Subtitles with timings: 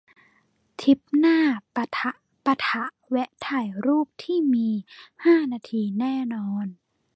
[0.79, 1.37] ทริปหน้า
[1.75, 2.11] ปะทะ
[2.45, 4.69] ปะทะ แวะถ่ายรูปทีมี
[5.23, 6.65] ห้านาทีแน่นอน